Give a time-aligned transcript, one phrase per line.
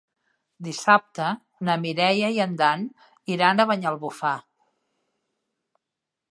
[0.67, 1.27] Dissabte
[1.69, 2.87] na Mireia i en Dan
[3.35, 4.35] iran a Banyalbufar.